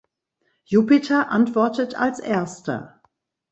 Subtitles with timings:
[0.65, 3.03] Jupiter antwortet als erster.